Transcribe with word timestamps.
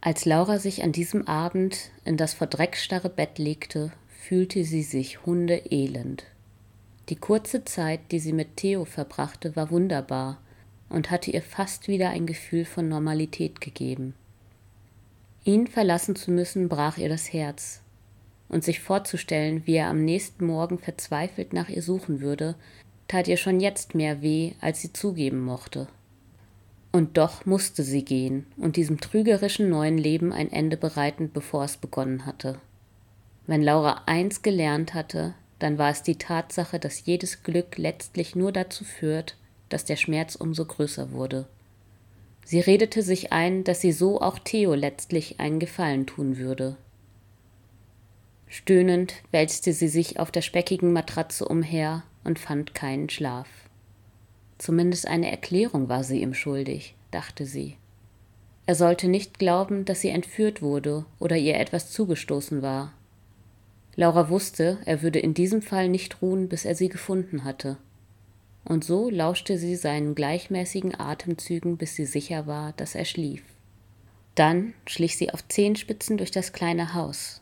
Als 0.00 0.24
Laura 0.24 0.58
sich 0.58 0.84
an 0.84 0.92
diesem 0.92 1.26
Abend 1.26 1.90
in 2.04 2.16
das 2.16 2.32
vor 2.32 2.46
Dreck 2.46 2.76
starre 2.76 3.08
Bett 3.08 3.38
legte, 3.38 3.92
fühlte 4.08 4.64
sie 4.64 4.82
sich 4.82 5.26
hundeelend. 5.26 6.24
Die 7.08 7.16
kurze 7.16 7.64
Zeit, 7.64 8.00
die 8.12 8.20
sie 8.20 8.32
mit 8.32 8.56
Theo 8.56 8.84
verbrachte, 8.84 9.56
war 9.56 9.70
wunderbar 9.70 10.38
und 10.88 11.10
hatte 11.10 11.30
ihr 11.32 11.42
fast 11.42 11.88
wieder 11.88 12.10
ein 12.10 12.26
Gefühl 12.26 12.64
von 12.64 12.88
Normalität 12.88 13.60
gegeben. 13.60 14.14
Ihn 15.44 15.66
verlassen 15.66 16.14
zu 16.14 16.30
müssen, 16.30 16.68
brach 16.68 16.98
ihr 16.98 17.08
das 17.08 17.32
Herz, 17.32 17.80
und 18.48 18.62
sich 18.62 18.80
vorzustellen, 18.80 19.66
wie 19.66 19.74
er 19.74 19.88
am 19.88 20.04
nächsten 20.04 20.46
Morgen 20.46 20.78
verzweifelt 20.78 21.52
nach 21.52 21.68
ihr 21.68 21.82
suchen 21.82 22.20
würde, 22.20 22.54
tat 23.08 23.26
ihr 23.26 23.36
schon 23.36 23.58
jetzt 23.58 23.94
mehr 23.94 24.22
weh, 24.22 24.52
als 24.60 24.80
sie 24.80 24.92
zugeben 24.92 25.40
mochte. 25.40 25.88
Und 26.90 27.18
doch 27.18 27.44
musste 27.44 27.82
sie 27.82 28.04
gehen 28.04 28.46
und 28.56 28.76
diesem 28.76 29.00
trügerischen 29.00 29.68
neuen 29.68 29.98
Leben 29.98 30.32
ein 30.32 30.50
Ende 30.50 30.76
bereiten, 30.76 31.30
bevor 31.32 31.64
es 31.64 31.76
begonnen 31.76 32.24
hatte. 32.24 32.60
Wenn 33.46 33.62
Laura 33.62 34.02
eins 34.06 34.42
gelernt 34.42 34.94
hatte, 34.94 35.34
dann 35.58 35.78
war 35.78 35.90
es 35.90 36.02
die 36.02 36.16
Tatsache, 36.16 36.78
dass 36.78 37.04
jedes 37.04 37.42
Glück 37.42 37.78
letztlich 37.78 38.36
nur 38.36 38.52
dazu 38.52 38.84
führt, 38.84 39.36
dass 39.68 39.84
der 39.84 39.96
Schmerz 39.96 40.34
umso 40.34 40.64
größer 40.64 41.12
wurde. 41.12 41.46
Sie 42.44 42.60
redete 42.60 43.02
sich 43.02 43.32
ein, 43.32 43.64
dass 43.64 43.82
sie 43.82 43.92
so 43.92 44.20
auch 44.22 44.38
Theo 44.38 44.74
letztlich 44.74 45.38
einen 45.40 45.58
Gefallen 45.58 46.06
tun 46.06 46.38
würde. 46.38 46.76
Stöhnend 48.46 49.14
wälzte 49.30 49.74
sie 49.74 49.88
sich 49.88 50.18
auf 50.18 50.30
der 50.30 50.40
speckigen 50.40 50.92
Matratze 50.92 51.46
umher 51.46 52.04
und 52.24 52.38
fand 52.38 52.74
keinen 52.74 53.10
Schlaf. 53.10 53.48
Zumindest 54.58 55.06
eine 55.06 55.30
Erklärung 55.30 55.88
war 55.88 56.04
sie 56.04 56.20
ihm 56.20 56.34
schuldig, 56.34 56.94
dachte 57.10 57.46
sie. 57.46 57.76
Er 58.66 58.74
sollte 58.74 59.08
nicht 59.08 59.38
glauben, 59.38 59.84
dass 59.84 60.00
sie 60.00 60.10
entführt 60.10 60.60
wurde 60.60 61.06
oder 61.18 61.36
ihr 61.36 61.56
etwas 61.56 61.90
zugestoßen 61.90 62.60
war. 62.60 62.92
Laura 63.96 64.28
wusste, 64.28 64.78
er 64.84 65.02
würde 65.02 65.18
in 65.18 65.34
diesem 65.34 65.62
Fall 65.62 65.88
nicht 65.88 66.20
ruhen, 66.22 66.48
bis 66.48 66.64
er 66.64 66.74
sie 66.74 66.88
gefunden 66.88 67.44
hatte 67.44 67.78
und 68.68 68.84
so 68.84 69.08
lauschte 69.08 69.58
sie 69.58 69.76
seinen 69.76 70.14
gleichmäßigen 70.14 70.98
Atemzügen, 71.00 71.78
bis 71.78 71.96
sie 71.96 72.04
sicher 72.04 72.46
war, 72.46 72.72
dass 72.74 72.94
er 72.94 73.06
schlief. 73.06 73.42
Dann 74.34 74.74
schlich 74.86 75.16
sie 75.16 75.32
auf 75.32 75.46
Zehenspitzen 75.48 76.18
durch 76.18 76.30
das 76.30 76.52
kleine 76.52 76.92
Haus, 76.94 77.40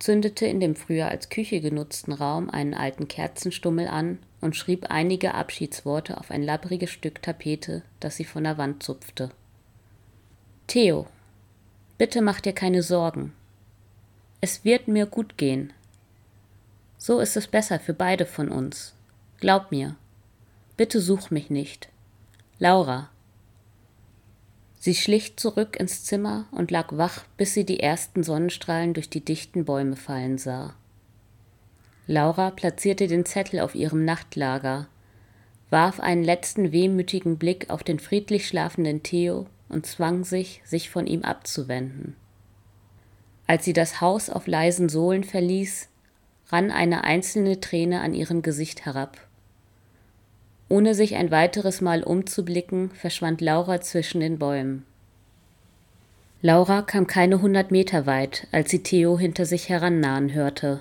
zündete 0.00 0.46
in 0.46 0.58
dem 0.58 0.74
früher 0.74 1.08
als 1.08 1.28
Küche 1.28 1.60
genutzten 1.60 2.12
Raum 2.12 2.50
einen 2.50 2.74
alten 2.74 3.06
Kerzenstummel 3.06 3.86
an 3.86 4.18
und 4.40 4.56
schrieb 4.56 4.86
einige 4.88 5.34
Abschiedsworte 5.34 6.18
auf 6.18 6.30
ein 6.30 6.42
labbriges 6.42 6.90
Stück 6.90 7.22
Tapete, 7.22 7.82
das 8.00 8.16
sie 8.16 8.24
von 8.24 8.42
der 8.42 8.58
Wand 8.58 8.82
zupfte. 8.82 9.30
Theo, 10.66 11.06
bitte 11.98 12.22
mach 12.22 12.40
dir 12.40 12.54
keine 12.54 12.82
Sorgen. 12.82 13.34
Es 14.40 14.64
wird 14.64 14.88
mir 14.88 15.06
gut 15.06 15.36
gehen. 15.36 15.72
So 16.96 17.20
ist 17.20 17.36
es 17.36 17.46
besser 17.46 17.78
für 17.78 17.94
beide 17.94 18.24
von 18.24 18.48
uns. 18.48 18.94
Glaub 19.38 19.70
mir. 19.70 19.96
Bitte 20.76 21.00
such 21.00 21.30
mich 21.30 21.50
nicht. 21.50 21.90
Laura. 22.58 23.10
Sie 24.82 24.94
schlich 24.94 25.36
zurück 25.36 25.78
ins 25.78 26.04
Zimmer 26.04 26.46
und 26.52 26.70
lag 26.70 26.96
wach, 26.96 27.24
bis 27.36 27.52
sie 27.52 27.66
die 27.66 27.80
ersten 27.80 28.22
Sonnenstrahlen 28.22 28.94
durch 28.94 29.10
die 29.10 29.22
dichten 29.22 29.66
Bäume 29.66 29.94
fallen 29.94 30.38
sah. 30.38 30.74
Laura 32.06 32.50
platzierte 32.50 33.06
den 33.06 33.26
Zettel 33.26 33.60
auf 33.60 33.74
ihrem 33.74 34.06
Nachtlager, 34.06 34.88
warf 35.68 36.00
einen 36.00 36.24
letzten 36.24 36.72
wehmütigen 36.72 37.36
Blick 37.36 37.68
auf 37.68 37.84
den 37.84 38.00
friedlich 38.00 38.48
schlafenden 38.48 39.02
Theo 39.02 39.46
und 39.68 39.84
zwang 39.84 40.24
sich, 40.24 40.62
sich 40.64 40.88
von 40.88 41.06
ihm 41.06 41.24
abzuwenden. 41.24 42.16
Als 43.46 43.66
sie 43.66 43.74
das 43.74 44.00
Haus 44.00 44.30
auf 44.30 44.46
leisen 44.46 44.88
Sohlen 44.88 45.24
verließ, 45.24 45.88
rann 46.48 46.70
eine 46.70 47.04
einzelne 47.04 47.60
Träne 47.60 48.00
an 48.00 48.14
ihrem 48.14 48.40
Gesicht 48.40 48.86
herab. 48.86 49.18
Ohne 50.70 50.94
sich 50.94 51.16
ein 51.16 51.32
weiteres 51.32 51.80
Mal 51.80 52.04
umzublicken, 52.04 52.92
verschwand 52.92 53.40
Laura 53.40 53.80
zwischen 53.80 54.20
den 54.20 54.38
Bäumen. 54.38 54.86
Laura 56.42 56.82
kam 56.82 57.08
keine 57.08 57.42
hundert 57.42 57.72
Meter 57.72 58.06
weit, 58.06 58.46
als 58.52 58.70
sie 58.70 58.82
Theo 58.84 59.18
hinter 59.18 59.46
sich 59.46 59.68
herannahen 59.68 60.32
hörte. 60.32 60.80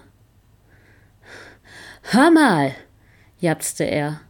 Hör 2.03 2.29
mal, 2.29 2.75
japste 3.39 3.83
er. 3.83 4.21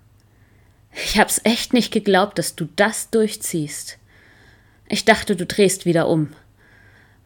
Ich 0.94 1.20
hab's 1.20 1.42
echt 1.44 1.74
nicht 1.74 1.91
geglaubt, 1.91 2.40
dass 2.40 2.56
du 2.56 2.70
das 2.78 3.09
durchziehst. 3.09 3.97
Ich 4.88 5.03
dachte, 5.03 5.36
du 5.36 5.46
drehst 5.46 5.86
wieder 5.86 6.08
um. 6.08 6.30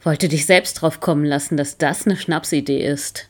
Wollte 0.01 0.27
dich 0.27 0.47
selbst 0.47 0.73
drauf 0.73 0.99
kommen 0.99 1.23
lassen, 1.23 1.55
dass 1.55 1.77
das 1.77 2.07
eine 2.07 2.17
Schnapsidee 2.17 2.83
ist. 2.83 3.29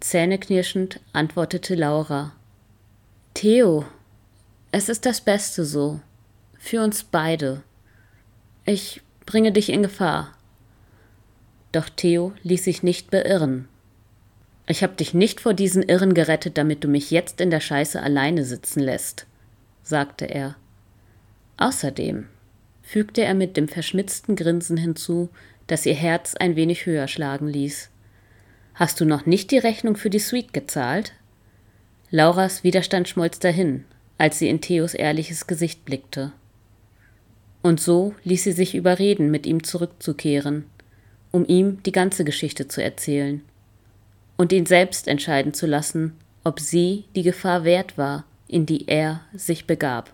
Zähneknirschend 0.00 0.98
antwortete 1.12 1.76
Laura. 1.76 2.32
Theo, 3.38 3.84
es 4.72 4.88
ist 4.88 5.06
das 5.06 5.20
Beste 5.20 5.64
so. 5.64 6.00
Für 6.58 6.82
uns 6.82 7.04
beide. 7.04 7.62
Ich 8.64 9.00
bringe 9.26 9.52
dich 9.52 9.68
in 9.68 9.84
Gefahr. 9.84 10.36
Doch 11.70 11.88
Theo 11.88 12.32
ließ 12.42 12.64
sich 12.64 12.82
nicht 12.82 13.12
beirren. 13.12 13.68
Ich 14.66 14.82
hab 14.82 14.96
dich 14.96 15.14
nicht 15.14 15.40
vor 15.40 15.54
diesen 15.54 15.84
Irren 15.84 16.14
gerettet, 16.14 16.58
damit 16.58 16.82
du 16.82 16.88
mich 16.88 17.12
jetzt 17.12 17.40
in 17.40 17.50
der 17.50 17.60
Scheiße 17.60 18.02
alleine 18.02 18.44
sitzen 18.44 18.80
lässt, 18.80 19.28
sagte 19.84 20.24
er. 20.24 20.56
Außerdem, 21.58 22.26
fügte 22.82 23.22
er 23.22 23.34
mit 23.34 23.56
dem 23.56 23.68
verschmitzten 23.68 24.34
Grinsen 24.34 24.76
hinzu, 24.76 25.28
das 25.68 25.86
ihr 25.86 25.94
Herz 25.94 26.34
ein 26.34 26.56
wenig 26.56 26.86
höher 26.86 27.06
schlagen 27.06 27.46
ließ. 27.46 27.88
Hast 28.74 29.00
du 29.00 29.04
noch 29.04 29.26
nicht 29.26 29.52
die 29.52 29.58
Rechnung 29.58 29.94
für 29.94 30.10
die 30.10 30.18
Suite 30.18 30.52
gezahlt? 30.52 31.12
Lauras 32.10 32.64
Widerstand 32.64 33.08
schmolz 33.08 33.38
dahin, 33.38 33.84
als 34.16 34.38
sie 34.38 34.48
in 34.48 34.60
Theos 34.60 34.94
ehrliches 34.94 35.46
Gesicht 35.46 35.84
blickte. 35.84 36.32
Und 37.62 37.80
so 37.80 38.14
ließ 38.24 38.44
sie 38.44 38.52
sich 38.52 38.74
überreden, 38.74 39.30
mit 39.30 39.46
ihm 39.46 39.62
zurückzukehren, 39.62 40.64
um 41.32 41.44
ihm 41.46 41.82
die 41.82 41.92
ganze 41.92 42.24
Geschichte 42.24 42.66
zu 42.66 42.82
erzählen 42.82 43.42
und 44.38 44.52
ihn 44.52 44.64
selbst 44.64 45.08
entscheiden 45.08 45.52
zu 45.52 45.66
lassen, 45.66 46.16
ob 46.44 46.60
sie 46.60 47.04
die 47.14 47.24
Gefahr 47.24 47.64
wert 47.64 47.98
war, 47.98 48.24
in 48.46 48.64
die 48.64 48.88
er 48.88 49.20
sich 49.34 49.66
begab. 49.66 50.12